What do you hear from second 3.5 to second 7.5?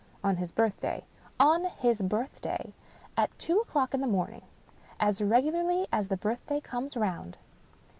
o'clock in the moming. As regularly as the birthday comes round."